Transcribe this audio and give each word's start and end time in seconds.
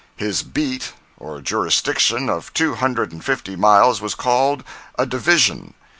His 0.15 0.41
beat 0.41 0.93
or 1.17 1.41
jurisdiction 1.41 2.27
of 2.27 2.51
two 2.55 2.73
hundred 2.73 3.11
and 3.11 3.23
fifty 3.23 3.55
miles 3.55 4.01
was 4.01 4.15
called 4.15 4.63
a 4.97 5.05
"division." 5.05 5.75